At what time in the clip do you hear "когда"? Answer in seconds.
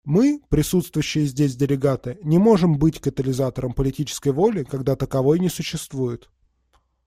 4.63-4.95